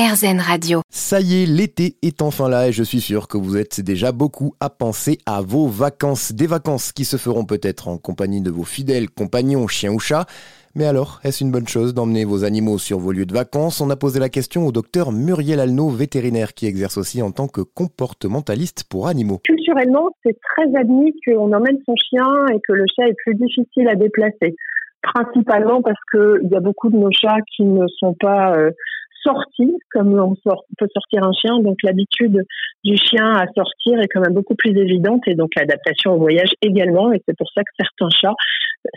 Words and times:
RZN 0.00 0.40
Radio. 0.40 0.80
Ça 0.88 1.20
y 1.20 1.42
est, 1.42 1.46
l'été 1.46 1.96
est 2.00 2.22
enfin 2.22 2.48
là 2.48 2.68
et 2.68 2.72
je 2.72 2.82
suis 2.82 3.02
sûr 3.02 3.28
que 3.28 3.36
vous 3.36 3.58
êtes 3.58 3.82
déjà 3.82 4.12
beaucoup 4.12 4.54
à 4.58 4.70
penser 4.70 5.18
à 5.26 5.42
vos 5.42 5.66
vacances. 5.66 6.32
Des 6.32 6.46
vacances 6.46 6.92
qui 6.92 7.04
se 7.04 7.18
feront 7.18 7.44
peut-être 7.44 7.86
en 7.86 7.98
compagnie 7.98 8.40
de 8.40 8.50
vos 8.50 8.64
fidèles 8.64 9.10
compagnons, 9.10 9.68
chiens 9.68 9.92
ou 9.92 9.98
chats. 9.98 10.24
Mais 10.74 10.86
alors, 10.86 11.20
est-ce 11.22 11.44
une 11.44 11.50
bonne 11.50 11.68
chose 11.68 11.92
d'emmener 11.92 12.24
vos 12.24 12.44
animaux 12.44 12.78
sur 12.78 12.98
vos 12.98 13.12
lieux 13.12 13.26
de 13.26 13.34
vacances? 13.34 13.82
On 13.82 13.90
a 13.90 13.96
posé 13.96 14.18
la 14.20 14.30
question 14.30 14.66
au 14.66 14.72
docteur 14.72 15.12
Muriel 15.12 15.60
Alno, 15.60 15.90
vétérinaire 15.90 16.54
qui 16.54 16.64
exerce 16.64 16.96
aussi 16.96 17.20
en 17.20 17.30
tant 17.30 17.46
que 17.46 17.60
comportementaliste 17.60 18.84
pour 18.88 19.06
animaux. 19.06 19.40
Culturellement, 19.44 20.08
c'est 20.24 20.38
très 20.40 20.80
admis 20.80 21.12
qu'on 21.26 21.52
emmène 21.52 21.76
son 21.84 21.94
chien 21.96 22.46
et 22.54 22.60
que 22.66 22.72
le 22.72 22.86
chat 22.96 23.06
est 23.06 23.16
plus 23.22 23.34
difficile 23.34 23.86
à 23.86 23.96
déplacer. 23.96 24.56
Principalement 25.02 25.82
parce 25.82 26.00
qu'il 26.10 26.48
y 26.50 26.56
a 26.56 26.60
beaucoup 26.60 26.88
de 26.88 26.96
nos 26.96 27.10
chats 27.10 27.40
qui 27.54 27.64
ne 27.64 27.86
sont 27.98 28.14
pas 28.14 28.56
euh, 28.56 28.70
sortie, 29.22 29.76
comme 29.92 30.18
on, 30.18 30.34
peut 30.78 30.88
sortir 30.92 31.24
un 31.24 31.32
chien. 31.32 31.58
Donc 31.60 31.76
l'habitude 31.82 32.42
du 32.84 32.96
chien 32.96 33.32
à 33.32 33.46
sortir 33.54 34.00
est 34.00 34.08
quand 34.08 34.20
même 34.20 34.34
beaucoup 34.34 34.54
plus 34.54 34.70
évidente 34.70 35.22
et 35.26 35.34
donc 35.34 35.50
l'adaptation 35.56 36.12
au 36.12 36.18
voyage 36.18 36.50
également. 36.62 37.12
Et 37.12 37.22
c'est 37.26 37.36
pour 37.36 37.48
ça 37.54 37.62
que 37.62 37.70
certains 37.78 38.10
chats 38.10 38.34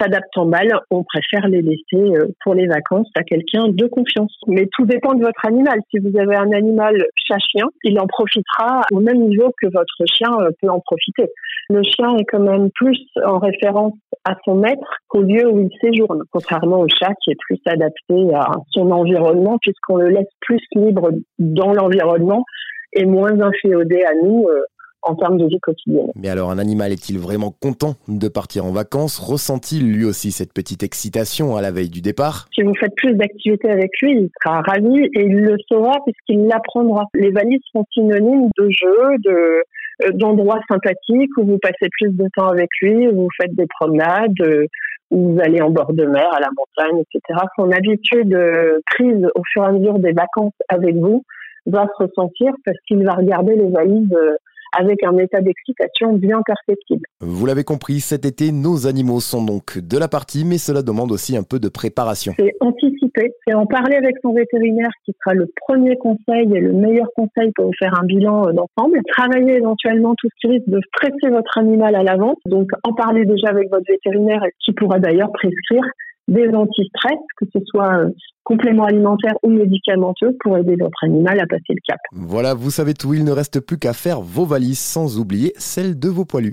s'adaptant 0.00 0.46
mal, 0.46 0.68
on 0.90 1.04
préfère 1.04 1.48
les 1.48 1.62
laisser 1.62 2.16
euh, 2.16 2.28
pour 2.42 2.54
les 2.54 2.66
vacances 2.66 3.08
à 3.14 3.22
quelqu'un 3.22 3.68
de 3.68 3.86
confiance. 3.86 4.34
Mais 4.46 4.66
tout 4.72 4.86
dépend 4.86 5.14
de 5.14 5.22
votre 5.22 5.44
animal. 5.44 5.80
Si 5.90 5.98
vous 5.98 6.18
avez 6.18 6.36
un 6.36 6.50
animal 6.52 6.94
chat-chien, 7.28 7.66
il 7.84 7.98
en 8.00 8.06
profitera 8.06 8.82
au 8.92 9.00
même 9.00 9.18
niveau 9.28 9.52
que 9.60 9.66
votre 9.66 10.04
chien 10.14 10.30
euh, 10.40 10.50
peut 10.60 10.70
en 10.70 10.80
profiter. 10.80 11.30
Le 11.68 11.82
chien 11.82 12.16
est 12.16 12.24
quand 12.24 12.40
même 12.40 12.70
plus 12.74 13.00
en 13.24 13.38
référence 13.38 13.94
à 14.26 14.34
son 14.44 14.56
maître 14.56 14.98
qu'au 15.06 15.22
lieu 15.22 15.48
où 15.48 15.60
il 15.60 15.70
séjourne, 15.80 16.22
contrairement 16.32 16.80
au 16.80 16.88
chat 16.88 17.12
qui 17.22 17.30
est 17.30 17.38
plus 17.46 17.60
adapté 17.64 18.34
à 18.34 18.50
son 18.72 18.90
environnement 18.90 19.56
puisqu'on 19.62 19.96
le 19.96 20.08
laisse 20.08 20.28
plus 20.40 20.60
libre 20.74 21.10
dans 21.38 21.72
l'environnement 21.72 22.44
et 22.92 23.04
moins 23.04 23.40
inféodé 23.40 24.02
à 24.02 24.14
nous 24.24 24.46
euh, 24.48 24.62
en 25.02 25.14
termes 25.14 25.38
de 25.38 25.46
vie 25.46 25.60
quotidienne. 25.60 26.10
Mais 26.16 26.28
alors, 26.28 26.50
un 26.50 26.58
animal 26.58 26.90
est-il 26.90 27.18
vraiment 27.18 27.52
content 27.60 27.94
de 28.08 28.26
partir 28.26 28.64
en 28.64 28.72
vacances? 28.72 29.20
Ressent-il 29.20 29.92
lui 29.92 30.04
aussi 30.04 30.32
cette 30.32 30.52
petite 30.52 30.82
excitation 30.82 31.56
à 31.56 31.62
la 31.62 31.70
veille 31.70 31.90
du 31.90 32.00
départ? 32.00 32.48
Si 32.52 32.62
vous 32.62 32.74
faites 32.74 32.94
plus 32.96 33.14
d'activités 33.14 33.70
avec 33.70 33.90
lui, 34.02 34.12
il 34.12 34.30
sera 34.42 34.62
ravi 34.62 35.04
et 35.14 35.22
il 35.22 35.40
le 35.42 35.56
saura 35.68 35.98
puisqu'il 36.04 36.46
l'apprendra. 36.46 37.04
Les 37.14 37.30
valises 37.30 37.60
sont 37.72 37.84
synonymes 37.92 38.48
de 38.58 38.68
jeu, 38.70 39.18
de 39.24 39.62
d'endroits 40.14 40.60
sympathiques 40.68 41.36
où 41.38 41.44
vous 41.44 41.58
passez 41.58 41.88
plus 41.98 42.10
de 42.10 42.28
temps 42.36 42.48
avec 42.48 42.68
lui, 42.82 43.08
où 43.08 43.22
vous 43.22 43.28
faites 43.40 43.54
des 43.54 43.66
promenades, 43.66 44.40
euh, 44.40 44.66
où 45.10 45.32
vous 45.32 45.40
allez 45.40 45.62
en 45.62 45.70
bord 45.70 45.92
de 45.92 46.04
mer, 46.04 46.28
à 46.34 46.40
la 46.40 46.48
montagne, 46.56 47.02
etc. 47.02 47.40
Son 47.56 47.70
habitude 47.70 48.34
euh, 48.34 48.80
prise 48.86 49.26
au 49.34 49.42
fur 49.52 49.64
et 49.64 49.66
à 49.66 49.72
mesure 49.72 49.98
des 49.98 50.12
vacances 50.12 50.54
avec 50.68 50.96
vous 50.96 51.24
va 51.66 51.86
se 51.86 52.04
ressentir 52.04 52.52
parce 52.64 52.78
qu'il 52.86 53.04
va 53.04 53.14
regarder 53.14 53.56
les 53.56 53.70
valises 53.70 54.16
avec 54.78 55.02
un 55.04 55.16
état 55.18 55.40
d'excitation 55.40 56.12
bien 56.14 56.40
perceptible. 56.44 57.02
Vous 57.20 57.46
l'avez 57.46 57.64
compris, 57.64 58.00
cet 58.00 58.24
été, 58.24 58.52
nos 58.52 58.86
animaux 58.86 59.20
sont 59.20 59.44
donc 59.44 59.78
de 59.78 59.98
la 59.98 60.08
partie, 60.08 60.44
mais 60.44 60.58
cela 60.58 60.82
demande 60.82 61.12
aussi 61.12 61.36
un 61.36 61.42
peu 61.42 61.58
de 61.58 61.68
préparation. 61.68 62.34
C'est 62.38 62.54
anticiper, 62.60 63.32
c'est 63.46 63.54
en 63.54 63.66
parler 63.66 63.96
avec 63.96 64.16
son 64.22 64.32
vétérinaire 64.32 64.90
qui 65.04 65.12
sera 65.22 65.34
le 65.34 65.50
premier 65.66 65.96
conseil 65.96 66.52
et 66.54 66.60
le 66.60 66.72
meilleur 66.72 67.08
conseil 67.16 67.52
pour 67.54 67.70
faire 67.78 67.98
un 68.00 68.04
bilan 68.04 68.48
euh, 68.48 68.52
d'ensemble. 68.52 69.00
Travailler 69.08 69.56
éventuellement 69.56 70.14
tout 70.16 70.28
ce 70.28 70.34
qui 70.40 70.52
risque 70.54 70.68
de 70.68 70.80
stresser 70.94 71.32
votre 71.32 71.58
animal 71.58 71.94
à 71.94 72.02
l'avance, 72.02 72.38
donc 72.46 72.68
en 72.84 72.92
parler 72.92 73.24
déjà 73.24 73.48
avec 73.48 73.70
votre 73.70 73.86
vétérinaire 73.88 74.42
qui 74.64 74.72
pourra 74.72 74.98
d'ailleurs 74.98 75.32
prescrire 75.32 75.82
des 76.28 76.48
anti-stress, 76.48 77.18
que 77.36 77.46
ce 77.52 77.60
soit 77.66 77.94
euh, 77.94 78.10
compléments 78.46 78.84
alimentaires 78.84 79.34
ou 79.42 79.50
médicamenteux 79.50 80.36
pour 80.40 80.56
aider 80.56 80.76
votre 80.78 81.04
animal 81.04 81.40
à 81.40 81.46
passer 81.46 81.70
le 81.70 81.80
cap. 81.86 81.98
Voilà, 82.12 82.54
vous 82.54 82.70
savez 82.70 82.94
tout, 82.94 83.12
il 83.12 83.24
ne 83.24 83.32
reste 83.32 83.60
plus 83.60 83.78
qu'à 83.78 83.92
faire 83.92 84.20
vos 84.20 84.44
valises 84.44 84.78
sans 84.78 85.18
oublier 85.18 85.52
celles 85.56 85.98
de 85.98 86.08
vos 86.08 86.24
poilus. 86.24 86.44